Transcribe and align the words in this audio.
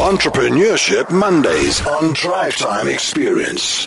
Entrepreneurship 0.00 1.10
Mondays 1.10 1.86
on 1.86 2.14
Drive 2.14 2.56
Time 2.56 2.88
Experience. 2.88 3.86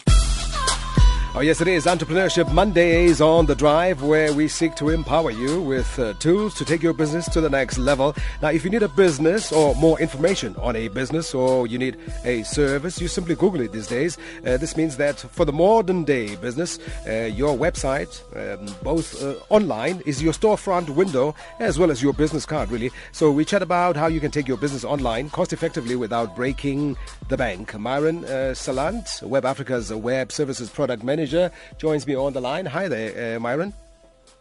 Oh, 1.35 1.39
yes, 1.39 1.61
it 1.61 1.67
is 1.67 1.87
Entrepreneurship 1.87 2.53
Mondays 2.53 3.19
on 3.19 3.47
the 3.47 3.55
Drive, 3.55 4.03
where 4.03 4.31
we 4.33 4.47
seek 4.47 4.75
to 4.75 4.89
empower 4.89 5.31
you 5.31 5.59
with 5.59 5.97
uh, 5.97 6.13
tools 6.19 6.53
to 6.53 6.63
take 6.63 6.83
your 6.83 6.93
business 6.93 7.27
to 7.29 7.41
the 7.41 7.49
next 7.49 7.79
level. 7.79 8.13
Now, 8.43 8.49
if 8.49 8.63
you 8.63 8.69
need 8.69 8.83
a 8.83 8.87
business 8.87 9.51
or 9.51 9.73
more 9.73 9.99
information 9.99 10.55
on 10.57 10.75
a 10.75 10.89
business 10.89 11.33
or 11.33 11.65
you 11.65 11.79
need 11.79 11.97
a 12.23 12.43
service, 12.43 13.01
you 13.01 13.07
simply 13.07 13.33
Google 13.33 13.61
it 13.61 13.71
these 13.71 13.87
days. 13.87 14.19
Uh, 14.45 14.57
this 14.57 14.77
means 14.77 14.97
that 14.97 15.17
for 15.17 15.43
the 15.43 15.51
modern 15.51 16.03
day 16.03 16.35
business, 16.35 16.77
uh, 17.07 17.31
your 17.33 17.57
website, 17.57 18.21
um, 18.37 18.67
both 18.83 19.23
uh, 19.23 19.33
online, 19.49 20.03
is 20.05 20.21
your 20.21 20.33
storefront 20.33 20.91
window 20.91 21.33
as 21.59 21.79
well 21.79 21.89
as 21.89 22.03
your 22.03 22.13
business 22.13 22.45
card, 22.45 22.69
really. 22.69 22.91
So, 23.11 23.31
we 23.31 23.43
chat 23.43 23.63
about 23.63 23.95
how 23.95 24.05
you 24.05 24.19
can 24.19 24.29
take 24.29 24.47
your 24.47 24.57
business 24.57 24.83
online 24.83 25.31
cost 25.31 25.51
effectively 25.51 25.95
without 25.95 26.35
breaking 26.35 26.95
the 27.29 27.37
bank. 27.37 27.75
Myron 27.75 28.23
uh, 28.25 28.53
Salant, 28.53 29.27
Webafrica's 29.27 29.91
web 29.91 30.31
services 30.31 30.69
product 30.69 31.03
manager 31.03 31.22
manager, 31.23 31.51
joins 31.77 32.05
me 32.05 32.15
on 32.15 32.33
the 32.33 32.41
line. 32.41 32.65
Hi 32.65 32.87
there, 32.87 33.37
uh, 33.37 33.39
Myron. 33.39 33.73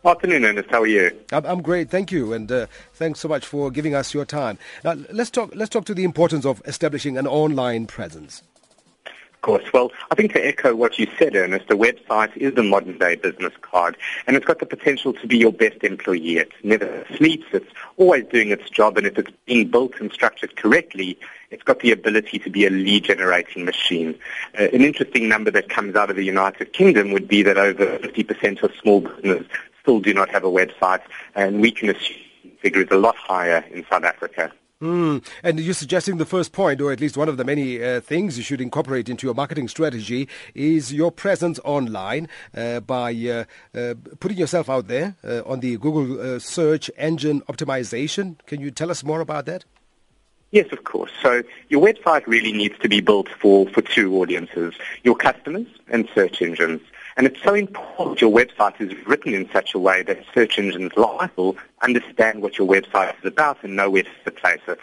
Afternoon, 0.05 0.45
Ernest. 0.45 0.69
How 0.69 0.83
are 0.83 0.87
you? 0.87 1.13
I'm, 1.31 1.47
I'm 1.47 1.63
great, 1.63 1.89
thank 1.91 2.11
you, 2.11 2.33
and 2.33 2.51
uh, 2.51 2.67
thanks 2.95 3.21
so 3.21 3.29
much 3.29 3.47
for 3.47 3.71
giving 3.71 3.95
us 3.95 4.13
your 4.13 4.25
time. 4.25 4.59
Now, 4.83 4.97
let's 5.13 5.31
talk. 5.31 5.53
Let's 5.55 5.71
talk 5.71 5.85
to 5.85 5.95
the 5.95 6.03
importance 6.03 6.45
of 6.45 6.61
establishing 6.67 7.17
an 7.19 7.29
online 7.29 7.87
presence. 7.87 8.43
Course. 9.43 9.73
Well, 9.73 9.91
I 10.09 10.15
think 10.15 10.33
to 10.35 10.47
echo 10.47 10.73
what 10.77 11.01
you 11.01 11.09
said, 11.19 11.35
Ernest, 11.35 11.69
a 11.69 11.75
website 11.75 12.37
is 12.37 12.55
the 12.55 12.63
modern 12.63 12.97
day 12.97 13.17
business 13.17 13.53
card, 13.61 13.97
and 14.29 14.37
it's 14.37 14.47
got 14.47 14.61
the 14.61 14.67
potential 14.67 15.13
to 15.15 15.27
be 15.27 15.37
your 15.37 15.53
best 15.53 15.83
employee. 15.83 16.37
It 16.37 16.53
never 16.63 17.05
sleeps. 17.17 17.47
It's 17.53 17.69
always 17.97 18.25
doing 18.27 18.53
its 18.53 18.71
job, 18.71 18.97
and 18.97 19.05
if 19.05 19.19
it's 19.19 19.33
being 19.47 19.67
built 19.67 19.99
and 19.99 20.13
structured 20.13 20.55
correctly, 20.55 21.19
it's 21.51 21.65
got 21.65 21.81
the 21.81 21.91
ability 21.91 22.39
to 22.39 22.51
be 22.51 22.67
a 22.67 22.71
lead 22.71 23.03
generating 23.03 23.65
machine. 23.65 24.15
Uh, 24.57 24.69
an 24.73 24.83
interesting 24.83 25.29
number 25.29 25.51
that 25.51 25.69
comes 25.69 25.97
out 25.97 26.09
of 26.09 26.15
the 26.15 26.25
United 26.25 26.73
Kingdom 26.73 27.11
would 27.11 27.27
be 27.27 27.43
that 27.43 27.59
over 27.59 27.99
50% 27.99 28.63
of 28.63 28.73
small 28.81 29.01
businesses 29.01 29.49
still 29.81 29.99
do 29.99 30.15
not 30.15 30.29
have 30.29 30.45
a 30.45 30.51
website, 30.51 31.03
and 31.35 31.61
we 31.61 31.73
can 31.73 31.91
assume 31.91 32.17
the 32.45 32.51
figure 32.61 32.83
is 32.83 32.91
a 32.93 32.97
lot 32.97 33.17
higher 33.17 33.65
in 33.73 33.85
South 33.91 34.05
Africa. 34.05 34.53
Mm. 34.83 35.25
And 35.45 35.61
you're 35.61 35.75
suggesting 35.75 36.17
the 36.17 36.27
first 36.27 36.53
point, 36.53 36.81
or 36.81 36.91
at 36.91 37.01
least 37.01 37.17
one 37.17 37.29
of 37.29 37.37
the 37.37 37.45
many 37.45 37.83
uh, 37.83 38.01
things 38.01 38.37
you 38.37 38.43
should 38.43 38.61
incorporate 38.61 39.09
into 39.09 39.29
your 39.29 39.35
marketing 39.35 39.69
strategy, 39.69 40.29
is 40.57 40.93
your 40.93 41.13
presence 41.13 41.61
online 41.63 42.29
uh, 42.57 42.81
by 42.81 43.13
uh, 43.13 43.45
uh 43.79 43.95
putting 44.19 44.39
yourself 44.39 44.69
out 44.69 44.89
there 44.89 45.15
uh, 45.23 45.43
on 45.47 45.61
the 45.61 45.77
Google 45.77 46.21
uh, 46.21 46.39
search 46.41 46.91
engine 46.97 47.43
optimization. 47.43 48.37
Can 48.47 48.61
you 48.61 48.73
tell 48.73 48.91
us 48.91 49.05
more 49.05 49.21
about 49.21 49.47
that? 49.47 49.65
Yes, 50.51 50.71
of 50.73 50.83
course. 50.83 51.13
So 51.23 51.43
your 51.69 51.81
website 51.81 52.27
really 52.27 52.53
needs 52.53 52.77
to 52.81 52.89
be 52.89 53.01
built 53.01 53.29
for, 53.29 53.69
for 53.69 53.83
two 53.83 54.21
audiences, 54.21 54.75
your 55.05 55.15
customers 55.15 55.69
and 55.89 56.09
search 56.13 56.43
engines. 56.43 56.83
And 57.17 57.27
it's 57.27 57.43
so 57.43 57.55
important 57.55 58.21
your 58.21 58.33
website 58.33 58.81
is 58.81 58.95
written 59.07 59.35
in 59.35 59.51
such 59.51 59.75
a 59.75 59.79
way 59.79 60.03
that 60.03 60.25
search 60.35 60.59
engines 60.59 60.93
like 60.97 61.37
will 61.37 61.57
understand 61.83 62.43
what 62.43 62.59
your 62.59 62.67
website 62.67 63.15
is 63.19 63.25
about 63.25 63.59
and 63.63 63.77
know 63.77 63.91
where 63.91 64.05
to 64.25 64.31
place 64.31 64.61
it. 64.67 64.79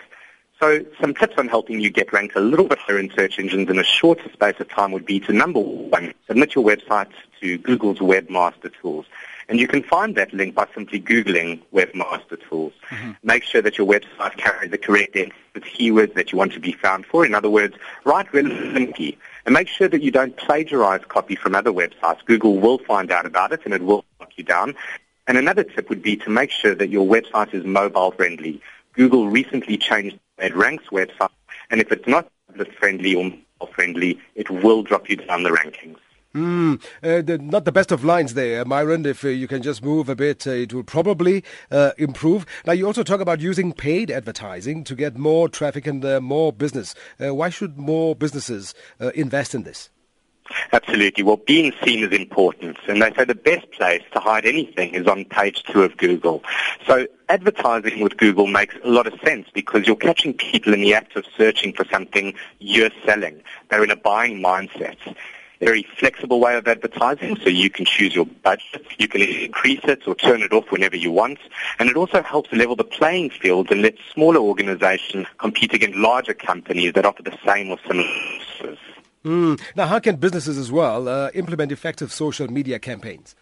So 0.60 0.86
some 1.00 1.14
tips 1.14 1.36
on 1.38 1.48
helping 1.48 1.80
you 1.80 1.90
get 1.90 2.12
ranked 2.12 2.36
a 2.36 2.42
little 2.42 2.68
bit 2.68 2.80
higher 2.80 3.00
in 3.00 3.10
search 3.12 3.40
engines 3.40 3.70
in 3.70 3.80
a 3.80 3.84
shorter 3.84 4.30
space 4.32 4.60
of 4.60 4.68
time 4.70 4.92
would 4.92 5.06
be 5.06 5.20
to 5.22 5.32
number 5.32 5.60
one, 5.60 6.14
submit 6.28 6.54
your 6.54 6.66
website 6.66 7.10
to 7.40 7.58
Google's 7.60 8.00
Webmaster 8.00 8.72
Tools. 8.82 9.06
And 9.50 9.60
you 9.60 9.68
can 9.68 9.84
find 9.84 10.16
that 10.16 10.32
link 10.32 10.56
by 10.56 10.68
simply 10.74 11.02
Googling 11.02 11.62
Webmaster 11.74 12.38
Tools. 12.48 12.72
Mm-hmm. 12.90 13.12
Make 13.24 13.44
sure 13.44 13.62
that 13.62 13.78
your 13.78 13.88
website 13.88 14.38
carries 14.38 14.72
the 14.72 14.78
correct 14.78 15.18
keywords 15.56 16.14
that 16.14 16.32
you 16.32 16.38
want 16.38 16.54
to 16.54 16.60
be 16.60 16.72
found 16.72 17.06
for. 17.06 17.26
In 17.26 17.36
other 17.36 17.50
words, 17.50 17.76
write 18.06 18.32
relevantly. 18.34 19.18
And 19.46 19.54
make 19.54 19.68
sure 19.68 19.90
that 19.90 20.02
you 20.02 20.12
don't 20.12 20.38
plagiarize 20.38 21.02
copy 21.10 21.36
from 21.36 21.56
other 21.56 21.72
websites. 21.72 22.24
Google 22.26 22.58
will 22.60 22.78
find 22.78 23.12
out 23.12 23.26
about 23.26 23.52
it 23.52 23.62
and 23.66 23.74
it 23.74 23.82
will 23.82 24.06
lock 24.22 24.32
you 24.38 24.44
down. 24.46 24.76
And 25.28 25.38
another 25.38 25.64
tip 25.64 25.90
would 25.90 26.02
be 26.02 26.16
to 26.18 26.30
make 26.30 26.52
sure 26.52 26.76
that 26.76 26.90
your 26.90 27.06
website 27.06 27.54
is 27.54 27.66
mobile 27.66 28.12
friendly. 28.12 28.62
Google 28.94 29.28
recently 29.28 29.78
changed 29.78 30.18
it 30.42 30.56
ranks 30.56 30.86
website, 30.92 31.30
and 31.70 31.82
if 31.82 31.92
it's 31.92 32.08
not 32.08 32.32
friendly 32.80 33.16
or 33.16 33.26
mobile 33.26 33.74
friendly, 33.74 34.20
it 34.36 34.50
will 34.50 34.84
drop 34.84 35.10
you 35.10 35.18
down 35.18 35.44
the 35.44 35.50
rankings. 35.50 35.98
Mm, 36.36 36.80
uh, 37.02 37.24
the, 37.24 37.40
not 37.40 37.66
the 37.66 37.72
best 37.72 37.92
of 37.92 38.04
lines 38.04 38.36
there, 38.36 38.64
Myron. 38.64 39.04
If 39.06 39.26
uh, 39.26 39.30
you 39.30 39.48
can 39.48 39.64
just 39.64 39.84
move 39.84 40.10
a 40.10 40.16
bit, 40.16 40.46
uh, 40.46 40.52
it 40.52 40.74
will 40.74 40.84
probably 40.84 41.44
uh, 41.72 41.92
improve. 41.98 42.46
Now, 42.68 42.74
you 42.74 42.86
also 42.86 43.02
talk 43.02 43.20
about 43.20 43.40
using 43.40 43.74
paid 43.74 44.12
advertising 44.12 44.84
to 44.84 44.96
get 44.96 45.18
more 45.18 45.50
traffic 45.50 45.88
and 45.88 46.06
uh, 46.06 46.22
more 46.22 46.54
business. 46.54 46.94
Uh, 47.20 47.34
why 47.34 47.50
should 47.50 47.80
more 47.80 48.16
businesses 48.16 48.76
invest 49.16 49.56
in 49.56 49.64
this? 49.64 49.90
Absolutely. 50.72 51.24
Well, 51.24 51.38
being 51.38 51.74
seen 51.84 52.04
is 52.04 52.12
important. 52.12 52.78
And 52.88 53.02
they 53.02 53.12
say 53.14 53.26
the 53.26 53.36
best 53.36 53.72
place 53.72 54.04
to 54.14 54.20
hide 54.20 54.46
anything 54.46 54.94
is 54.94 55.08
on 55.08 55.26
page 55.26 55.64
two 55.64 55.84
of 55.84 55.98
Google. 55.98 56.44
So 56.86 57.08
advertising 57.30 58.02
with 58.02 58.18
Google 58.18 58.48
makes 58.48 58.76
a 58.84 58.88
lot 58.90 59.08
of 59.08 59.14
sense 59.22 59.48
because 59.54 59.86
you're 59.86 59.96
catching 59.96 60.34
people 60.34 60.74
in 60.74 60.82
the 60.82 60.94
act 60.94 61.16
of 61.16 61.26
searching 61.38 61.74
for 61.74 61.86
something 61.86 62.34
you're 62.60 62.92
selling. 63.06 63.42
They're 63.70 63.84
in 63.84 63.92
a 63.92 63.96
buying 63.96 64.42
mindset 64.42 64.98
very 65.60 65.86
flexible 65.98 66.40
way 66.40 66.56
of 66.56 66.68
advertising, 66.68 67.38
so 67.38 67.50
you 67.50 67.70
can 67.70 67.86
choose 67.86 68.16
your 68.16 68.26
budget. 68.26 68.86
You 68.98 69.08
can 69.08 69.22
increase 69.22 69.82
it 69.84 70.08
or 70.08 70.16
turn 70.16 70.42
it 70.42 70.54
off 70.54 70.72
whenever 70.72 70.96
you 70.96 71.12
want. 71.12 71.40
And 71.80 71.90
it 71.90 71.98
also 71.98 72.22
helps 72.24 72.52
level 72.54 72.76
the 72.76 72.84
playing 72.84 73.30
field 73.30 73.72
and 73.72 73.82
let 73.82 73.96
smaller 74.14 74.40
organizations 74.40 75.28
compete 75.38 75.74
against 75.74 75.98
larger 75.98 76.34
companies 76.34 76.94
that 76.94 77.06
offer 77.06 77.24
the 77.24 77.38
same 77.46 77.72
or 77.72 77.78
similar 77.88 78.08
services. 78.58 78.78
Mm. 79.26 79.62
Now, 79.76 79.88
how 79.88 80.00
can 80.00 80.16
businesses 80.16 80.58
as 80.58 80.72
well 80.72 81.10
uh, 81.10 81.30
implement 81.34 81.72
effective 81.72 82.12
social 82.12 82.48
media 82.48 82.80
campaigns? 82.80 83.36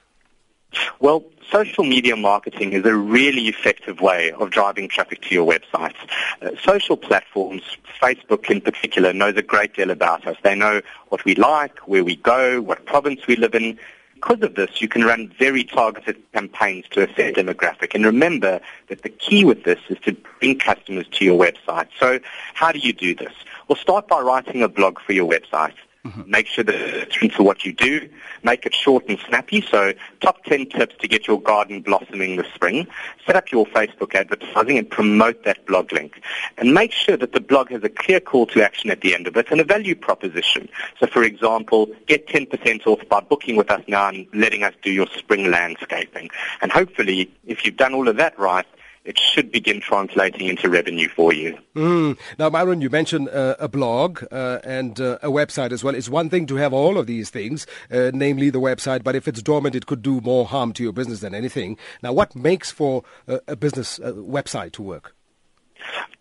Well, 1.00 1.24
social 1.50 1.84
media 1.84 2.16
marketing 2.16 2.74
is 2.74 2.86
a 2.86 2.96
really 2.96 3.48
effective 3.48 4.02
way 4.02 4.32
of 4.32 4.50
driving 4.52 4.90
traffic 4.90 5.22
to 5.24 5.34
your 5.34 5.48
website. 5.48 5.96
Uh, 6.42 6.52
social 6.62 6.98
platforms, 6.98 7.62
Facebook 8.02 8.50
in 8.50 8.62
particular, 8.62 9.14
knows 9.14 9.36
a 9.38 9.42
great 9.42 9.76
deal 9.76 9.92
about 9.92 10.28
us. 10.28 10.38
They 10.44 10.56
know 10.56 10.82
what 11.10 11.24
we 11.24 11.36
like, 11.36 11.80
where 11.88 12.04
we 12.04 12.16
go, 12.16 12.62
what 12.62 12.86
province 12.86 13.28
we 13.28 13.36
live 13.36 13.56
in. 13.56 13.80
Because 14.16 14.42
of 14.42 14.56
this, 14.56 14.82
you 14.82 14.88
can 14.88 15.04
run 15.04 15.32
very 15.38 15.64
targeted 15.64 16.18
campaigns 16.34 16.86
to 16.90 17.04
a 17.04 17.14
set 17.14 17.36
demographic. 17.36 17.94
And 17.94 18.04
remember 18.04 18.60
that 18.88 19.04
the 19.04 19.10
key 19.10 19.46
with 19.46 19.64
this 19.64 19.80
is 19.90 20.00
to 20.00 20.18
bring 20.40 20.58
customers 20.58 21.06
to 21.12 21.26
your 21.26 21.40
website. 21.40 21.88
So 22.00 22.20
how 22.56 22.72
do 22.72 22.80
you 22.80 22.94
do 22.94 23.14
this? 23.14 23.34
Well, 23.68 23.76
start 23.76 24.08
by 24.08 24.22
writing 24.22 24.64
a 24.64 24.68
blog 24.68 25.00
for 25.00 25.14
your 25.14 25.30
website. 25.30 25.76
Mm-hmm. 26.08 26.32
Make 26.32 26.48
sure 26.48 26.64
that 26.64 26.76
it's 26.76 27.16
true 27.16 27.28
to 27.30 27.44
what 27.44 27.66
you 27.66 27.74
do. 27.74 28.10
Make 28.44 28.66
it 28.66 28.74
short 28.74 29.10
and 29.10 29.20
snappy. 29.28 29.62
So 29.62 29.94
top 30.22 30.44
10 30.46 30.68
tips 30.68 30.96
to 31.00 31.08
get 31.08 31.28
your 31.28 31.42
garden 31.42 31.82
blossoming 31.82 32.38
this 32.38 32.48
spring. 32.54 32.88
Set 33.26 33.36
up 33.36 33.52
your 33.52 33.66
Facebook 33.66 34.16
advertising 34.16 34.78
and 34.78 34.90
promote 34.90 35.44
that 35.44 35.66
blog 35.66 35.92
link. 35.92 36.22
And 36.58 36.74
make 36.74 36.94
sure 36.94 37.18
that 37.18 37.34
the 37.34 37.42
blog 37.42 37.72
has 37.72 37.84
a 37.84 37.90
clear 37.90 38.22
call 38.22 38.46
to 38.48 38.64
action 38.64 38.90
at 38.90 39.02
the 39.02 39.14
end 39.14 39.28
of 39.28 39.36
it 39.36 39.48
and 39.52 39.60
a 39.60 39.66
value 39.66 39.96
proposition. 39.96 40.70
So 41.00 41.08
for 41.08 41.24
example, 41.24 41.88
get 42.06 42.28
10% 42.28 42.88
off 42.88 43.02
by 43.10 43.20
booking 43.20 43.58
with 43.58 43.70
us 43.70 43.84
now 43.88 44.08
and 44.08 44.28
letting 44.34 44.64
us 44.64 44.74
do 44.82 44.92
your 44.92 45.08
spring 45.08 45.52
landscaping. 45.52 46.30
And 46.62 46.72
hopefully, 46.72 47.30
if 47.46 47.66
you've 47.66 47.78
done 47.78 47.94
all 47.94 48.08
of 48.08 48.16
that 48.16 48.38
right, 48.40 48.66
it 49.08 49.18
should 49.18 49.52
begin 49.52 49.80
translating 49.80 50.48
into 50.48 50.70
revenue 50.70 51.08
for 51.08 51.34
you. 51.34 51.58
Mm. 51.76 52.18
Now, 52.38 52.50
Myron, 52.50 52.82
you 52.82 52.90
mentioned 52.90 53.30
uh, 53.30 53.56
a 53.58 53.68
blog 53.68 54.24
uh, 54.32 54.60
and 54.64 55.00
uh, 55.00 55.18
a 55.24 55.30
website 55.30 55.72
as 55.72 55.84
well. 55.84 55.96
It's 55.96 56.10
one 56.10 56.30
thing 56.30 56.46
to 56.48 56.56
have 56.56 56.74
all 56.74 56.98
of 56.98 57.08
these 57.08 57.30
things, 57.30 57.66
uh, 57.90 58.12
namely 58.14 58.50
the 58.50 58.60
website, 58.60 59.04
but 59.04 59.16
if 59.16 59.28
it's 59.28 59.42
dormant, 59.42 59.76
it 59.76 59.86
could 59.86 60.02
do 60.02 60.20
more 60.22 60.46
harm 60.46 60.74
to 60.74 60.84
your 60.84 60.92
business 60.92 61.22
than 61.22 61.34
anything. 61.34 61.78
Now, 62.04 62.12
what 62.12 62.36
makes 62.36 62.70
for 62.70 63.04
a 63.28 63.56
business 63.56 64.00
uh, 64.00 64.12
website 64.12 64.74
to 64.74 64.82
work? 64.82 65.16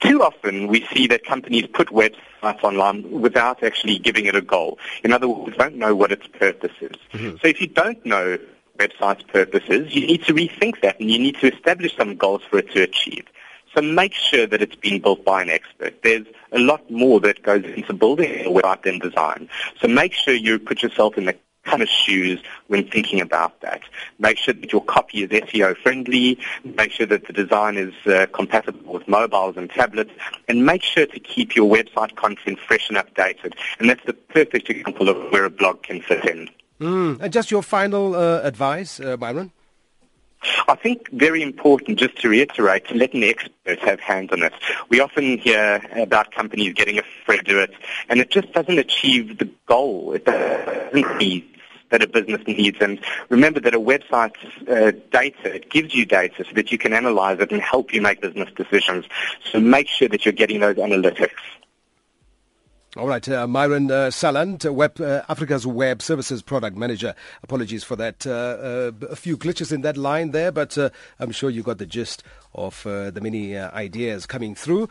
Too 0.01 0.23
often 0.23 0.69
we 0.69 0.87
see 0.93 1.07
that 1.09 1.25
companies 1.25 1.67
put 1.73 1.89
websites 1.89 2.63
online 2.63 3.11
without 3.11 3.63
actually 3.63 3.99
giving 3.99 4.27
it 4.27 4.37
a 4.37 4.43
goal. 4.43 4.79
In 5.03 5.13
other 5.13 5.29
words, 5.29 5.53
we 5.53 5.57
don't 5.57 5.77
know 5.77 5.97
what 5.97 6.13
its 6.13 6.27
purpose 6.29 6.73
is. 6.81 6.97
Mm-hmm. 7.13 7.37
So 7.41 7.49
if 7.49 7.61
you 7.61 7.67
don't 7.67 8.05
know 8.05 8.39
website's 8.77 9.23
purposes, 9.25 9.95
you 9.95 10.07
need 10.07 10.25
to 10.25 10.35
rethink 10.35 10.81
that 10.83 10.99
and 11.01 11.11
you 11.11 11.19
need 11.19 11.37
to 11.37 11.53
establish 11.53 11.97
some 11.97 12.17
goals 12.17 12.43
for 12.49 12.59
it 12.59 12.71
to 12.73 12.83
achieve. 12.83 13.27
So 13.75 13.83
make 13.83 14.15
sure 14.15 14.47
that 14.47 14.63
it's 14.63 14.77
been 14.77 15.03
built 15.03 15.25
by 15.25 15.43
an 15.43 15.51
expert. 15.51 16.03
There's 16.03 16.27
a 16.53 16.59
lot 16.59 16.91
more 16.91 17.21
that 17.21 17.43
goes 17.43 17.65
into 17.65 17.93
building 17.93 18.47
a 18.47 18.49
website 18.49 18.83
than 18.85 18.99
design. 18.99 19.51
So 19.81 19.87
make 19.87 20.15
sure 20.15 20.33
you 20.33 20.59
put 20.59 20.83
yourself 20.83 21.19
in 21.19 21.27
the 21.27 21.37
kind 21.67 21.83
of 21.83 21.89
shoes 21.89 22.41
when 22.69 22.89
thinking 22.89 23.21
about 23.21 23.61
that. 23.61 23.83
Make 24.19 24.39
sure 24.39 24.55
that 24.55 24.73
your 24.73 24.85
copy 24.85 25.25
is 25.25 25.31
SEO 25.31 25.77
friendly. 25.77 26.39
Make 26.65 26.93
sure 26.93 27.07
that 27.07 27.27
the 27.27 27.33
design 27.33 27.77
is 27.77 27.93
uh, 28.07 28.27
compatible 28.33 28.95
with 28.95 29.07
mobiles 29.09 29.57
and 29.57 29.69
tablets. 29.69 30.13
And 30.49 30.65
make 30.65 30.83
sure 30.83 31.07
to 31.07 31.21
keep 31.21 31.55
your 31.55 31.71
website 31.71 32.17
content 32.17 32.59
fresh 32.61 32.89
and 32.89 32.97
updated. 32.97 33.55
And 33.79 33.91
that's 33.91 34.05
the 34.07 34.15
perfect 34.15 34.71
example 34.71 35.09
of 35.09 35.33
where 35.33 35.45
a 35.45 35.51
blog 35.51 35.83
can 35.83 36.01
fit 36.01 36.25
in. 36.25 36.49
Mm. 36.81 37.21
And 37.21 37.33
just 37.33 37.51
your 37.51 37.63
final 37.63 38.15
uh, 38.15 38.41
advice, 38.43 39.01
uh, 39.01 39.17
Byron? 39.17 39.53
I 40.69 40.75
think 40.75 41.11
very 41.13 41.43
important, 41.43 41.99
just 41.99 42.17
to 42.19 42.29
reiterate, 42.29 42.87
to 42.89 42.95
let 42.95 43.15
an 43.15 43.25
expert 43.25 43.79
have 43.81 44.01
hands 44.01 44.31
on 44.33 44.43
it. 44.43 44.53
We 44.89 45.01
often 45.01 45.39
hear 45.39 45.83
about 45.97 46.33
companies 46.33 46.75
getting 46.75 46.99
a 46.99 47.03
friend 47.25 47.45
to 47.45 47.53
do 47.53 47.59
it, 47.59 47.73
and 48.09 48.21
it 48.21 48.31
just 48.31 48.53
doesn't 48.53 48.79
achieve 48.79 49.39
the 49.39 49.49
goal. 49.67 50.13
It 50.13 50.25
doesn't 50.25 51.19
need 51.19 51.49
that 51.91 52.03
a 52.03 52.09
business 52.09 52.47
needs. 52.47 52.79
And 52.81 53.01
remember 53.29 53.61
that 53.61 53.75
a 53.75 53.81
website's 53.81 54.39
uh, 54.69 54.93
data, 55.13 55.55
it 55.55 55.71
gives 55.71 55.95
you 55.95 56.05
data 56.05 56.45
so 56.45 56.53
that 56.55 56.73
you 56.73 56.79
can 56.79 56.93
analyze 56.93 57.39
it 57.41 57.53
and 57.53 57.63
help 57.63 57.95
you 57.95 58.03
make 58.03 58.21
business 58.21 58.51
decisions. 58.57 59.07
So 59.51 59.61
make 59.61 59.89
sure 59.89 60.09
that 60.09 60.25
you're 60.25 60.33
getting 60.33 60.61
those 60.61 60.77
analytics. 60.77 61.31
All 62.97 63.09
right, 63.09 63.29
uh, 63.29 63.47
Myron 63.47 63.91
uh, 63.91 64.07
Salant, 64.07 64.65
uh, 64.65 64.73
Web, 64.73 64.99
uh, 65.03 65.21
Africa's 65.29 65.67
Web 65.67 66.01
Services 66.01 66.41
Product 66.41 66.79
Manager. 66.79 67.15
Apologies 67.43 67.85
for 67.85 67.95
that. 67.97 68.27
Uh, 68.27 68.31
uh, 68.31 68.93
a 69.11 69.17
few 69.17 69.37
glitches 69.37 69.71
in 69.71 69.83
that 69.83 69.99
line 69.99 70.31
there, 70.31 70.51
but 70.51 70.79
I'm 71.19 71.31
sure 71.31 71.51
you 71.51 71.63
got 71.63 71.77
the 71.77 71.85
gist 71.85 72.23
of 72.55 72.85
the 72.85 73.21
many 73.21 73.55
ideas 73.55 74.25
coming 74.25 74.55
through. 74.55 74.89